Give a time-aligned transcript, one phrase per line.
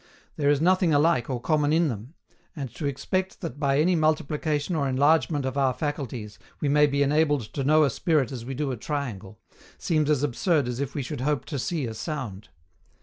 [0.35, 2.15] There is nothing alike or common in them:
[2.55, 7.03] and to expect that by any multiplication or enlargement of our faculties we may be
[7.03, 9.39] enabled to know a spirit as we do a triangle,
[9.77, 12.49] seems as absurd as if we should hope to see a sound.